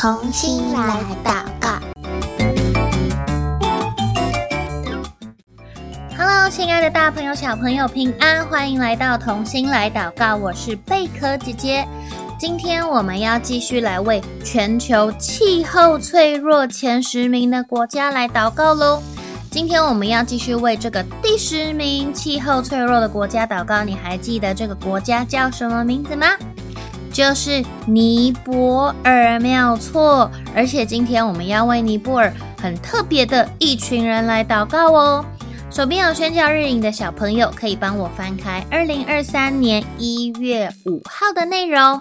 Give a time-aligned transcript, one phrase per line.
[0.00, 1.78] 同心来祷告。
[6.16, 8.46] Hello，亲爱的大朋友、小朋友，平安！
[8.46, 11.86] 欢迎来到同心来祷告，我是贝壳姐姐。
[12.38, 19.02] 今天我们要继续来为全球气候脆弱前十名的国家来祷告喽。
[19.50, 23.84] 今天我们要继续为这个第十名气候脆弱的国家祷告。
[23.84, 26.26] 你还记得这个国家叫什么名字吗？
[27.20, 30.30] 就是尼泊尔，没有错。
[30.56, 35.22] 而且今天我们要为尼泊尔很特别的一群人来祷告哦。
[35.70, 42.00] 手边有宣教日影的小朋友，可以帮我翻开二零二三年一月五号的内容。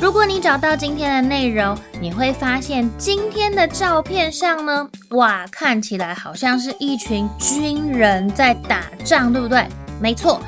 [0.00, 9.66] 如果你找到今天的内容，你会发现今天的照片上呢，哇，看起来好像是一群军人在打仗，对不对？
[10.00, 10.40] 没错，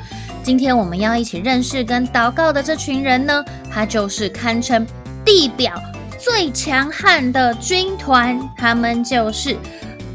[0.43, 4.85] 今天我们要一起认识跟祷告的这群人呢，他就是堪称
[5.23, 5.79] 地表
[6.19, 9.55] 最强悍的军团，他们就是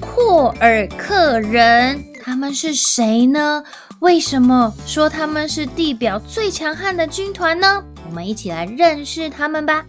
[0.00, 2.02] 库尔克人。
[2.20, 3.62] 他们是谁呢？
[4.00, 7.82] 为什么说他们是地表最强悍的军团呢？
[8.04, 9.86] 我们一起来认识他们吧。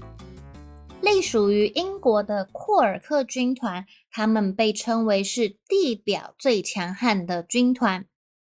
[1.02, 8.06] 隶属于英国的库尔克军团，他们被称为是地表最强悍的军团，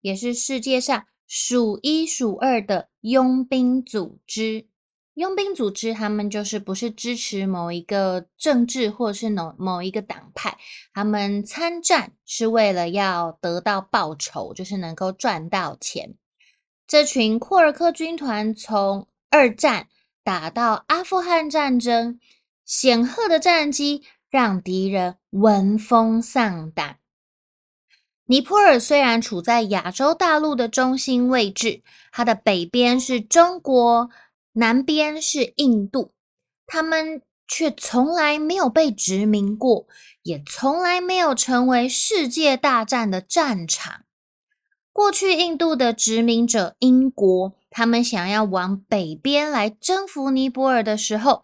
[0.02, 4.67] 也是世界上数一数二的佣兵组织。
[5.13, 10.57] 佣兵组织，他们就是不是支持某一个政治或者是某某一个党派，
[10.93, 16.15] 他们参战是为了要得到报酬，就是能够赚到钱。
[16.85, 19.87] 这群库尔克军团从二战
[20.25, 22.19] 打到阿富汗战争，
[22.65, 26.97] 显赫的战绩让敌人闻风丧胆。
[28.31, 31.81] 尼泊尔虽然处在亚洲大陆的中心位置，
[32.13, 34.09] 它的北边是中国，
[34.53, 36.13] 南边是印度，
[36.65, 39.86] 他们却从来没有被殖民过，
[40.23, 44.03] 也从来没有成为世界大战的战场。
[44.93, 51.43] 过去印度的殖民者英国，他们想要往北边来征服尼泊尔的时候，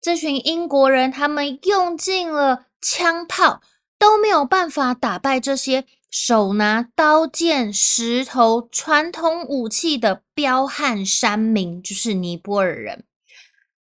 [0.00, 3.60] 这群英国人他们用尽了枪炮，
[3.98, 13.06] 都没有办法打败这些手拿刀剑、石头、传统武器的彪悍山民，就是尼泊尔人，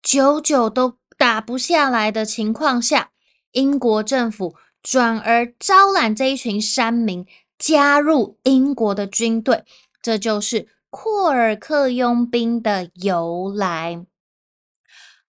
[0.02, 3.10] 久久都打不下来的情况下，
[3.52, 7.26] 英国政府转而招揽这一群山民。
[7.56, 9.64] 加入英国的军队，
[10.02, 14.04] 这就是库尔克佣兵的由来。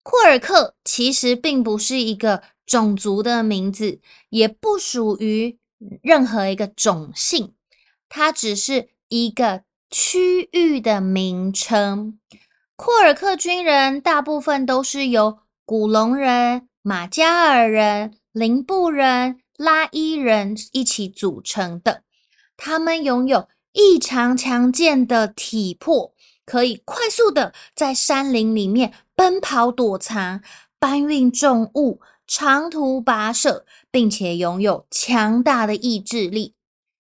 [0.03, 4.01] 库尔克其实并不是一个种族的名字，
[4.31, 5.59] 也不属于
[6.03, 7.55] 任何一个种姓，
[8.09, 12.19] 它只是一个区域的名称。
[12.77, 22.03] 库尔克军人大部分都是由古龙人、马加尔人、林布人、拉伊人一起组成的。
[22.57, 26.15] 他们拥有异常强健的体魄，
[26.45, 30.43] 可以快速的在山林里面奔跑躲藏、
[30.79, 32.01] 搬运重物、
[32.35, 36.55] 长途跋涉，并且拥有强大的意志力。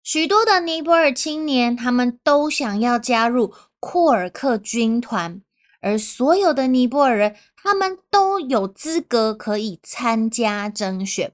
[0.04, 5.42] 许多的尼泊尔青年，他们都想要加入库尔克军团，
[5.82, 11.34] 而所有的尼泊尔人，他们都有资格可以参加征选。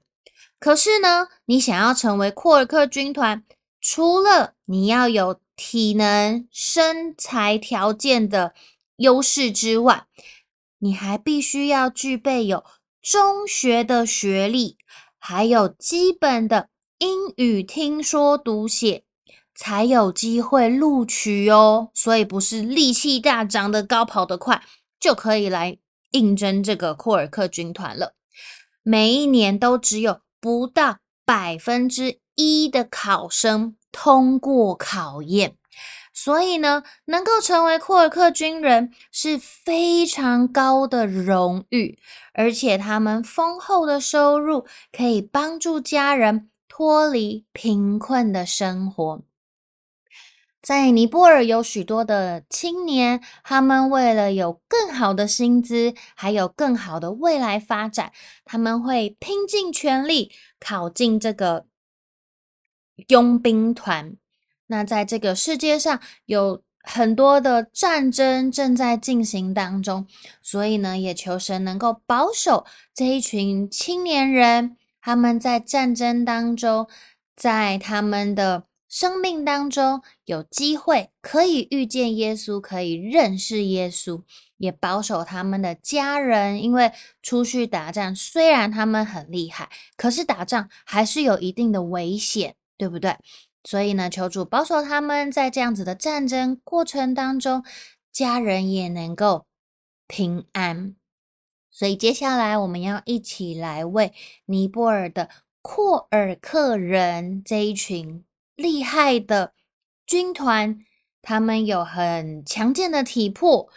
[0.58, 3.44] 可是呢，你想要成为库尔克军团，
[3.82, 8.54] 除了你要有体能、身材条件的
[8.96, 10.06] 优势之外，
[10.78, 12.64] 你还必须要具备有
[13.04, 14.78] 中学的学历，
[15.18, 19.04] 还有基本的英语听说读写，
[19.54, 21.90] 才有机会录取哦。
[21.92, 24.64] 所以不是力气大、长得高、跑得快
[24.98, 25.76] 就可以来
[26.12, 28.14] 应征这个库尔克军团了。
[28.82, 35.58] 每一年都只有不到百分之一的考生通过考验，
[36.16, 41.98] 所以呢，能够成为库尔克军人是非常高的荣誉，
[42.32, 49.22] 而且他们丰厚的收入可以帮助家人脱离贫困的生活。
[50.62, 58.12] 在尼泊尔有许多的青年，他们为了有更好的薪资，还有更好的未来发展，
[58.44, 61.66] 他们会拼尽全力考进这个。
[63.08, 64.16] 佣兵团，
[64.66, 70.06] 那在这个世界上有很多的战争正在进行当中，
[70.42, 76.86] 所以呢，也求神能够保守这一群青年人，他们在战争当中，
[77.34, 84.22] 在他们的生命当中有机会可以遇见耶稣，可以认识耶稣，
[84.58, 86.62] 也保守他们的家人。
[86.62, 93.16] 因为出去打仗，虽然他们很厉害，可是打仗还是有一定的危险，对不对？
[93.64, 97.64] 所以呢，求主保守他们在这样子的战争过程当中，
[98.12, 99.46] 家人也能够
[100.06, 100.94] 平安。
[101.70, 104.12] 所以接下来我们要一起来为
[104.44, 105.30] 尼泊尔的
[105.62, 108.22] 廓尔克人这一群
[108.54, 109.54] 厉害的
[110.06, 110.84] 军团，
[111.22, 113.68] 他们有很强健的体魄，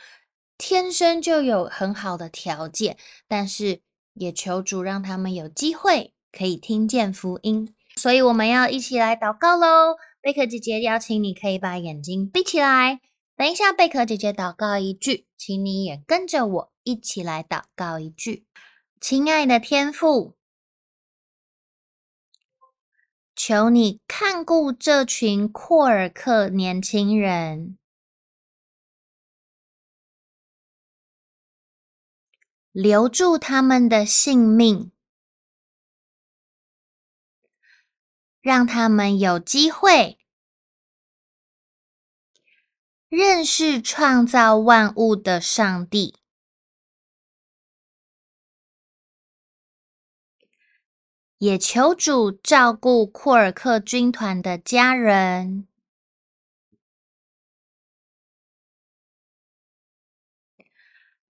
[0.58, 2.98] 天生就有很好的条件，
[3.28, 3.82] 但是
[4.14, 7.74] 也求主让他们有机会可以听见福音。
[7.98, 9.98] 所以我们要一起来祷告喽。
[10.22, 13.02] 贝壳姐姐邀请你可以把眼睛闭起来，
[13.36, 16.74] 等一下贝壳姐姐祷告一句，请你也跟着我。
[16.84, 18.46] 一起来祷告一句：
[19.02, 20.38] 亲爱的天父，
[23.36, 27.78] 求你看顾这群库尔克年轻人，
[32.72, 34.94] 留住他们的性命，
[38.48, 40.18] 让他们有机会
[43.10, 46.16] 认识创造万物的上帝。
[51.40, 55.68] 也求主照顾库尔克军团的家人，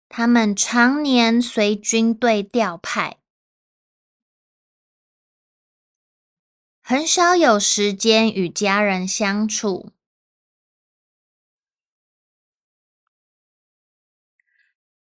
[0.09, 3.22] 他们常年随军队调派，
[6.85, 9.93] 很少有时间与家人相处，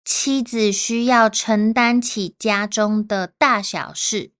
[0.05, 4.31] 妻子需要承担起家中的大小事。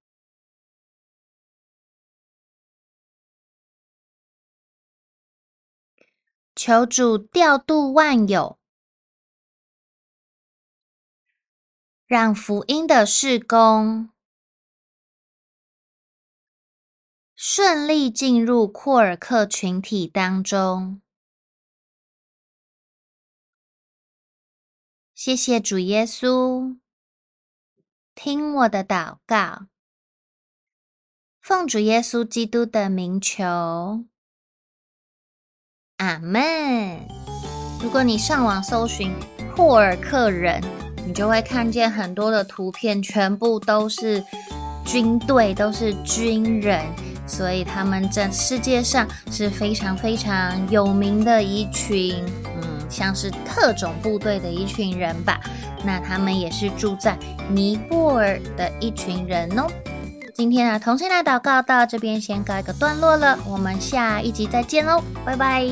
[6.56, 8.58] 求主调度万有，
[12.06, 14.13] 让福音的事工
[17.46, 21.02] 顺利进入库尔克群体当中。
[25.14, 26.78] 谢谢主耶稣，
[28.16, 29.68] 听我的祷告，
[31.42, 34.06] 奉主耶稣基督的名求。
[35.98, 37.06] 阿门。
[37.82, 39.12] 如果你上网搜寻
[39.54, 40.64] 库尔克人，
[41.06, 44.24] 你就会看见很多的图片，全部都是
[44.86, 46.82] 军队，都是军人，
[47.26, 55.40] 所以他们在世界上是非常非常有名的一群，嗯，像是特种部队的一群人吧。
[55.86, 57.18] 那他们也是住在
[57.50, 59.68] 尼泊尔的一群人哦。
[60.34, 65.68] 今天啊，同心来祷告到这边先告一个段落了，我们下一集再见喽，拜拜。